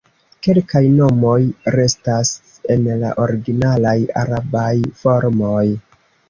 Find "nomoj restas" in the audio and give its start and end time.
0.93-2.31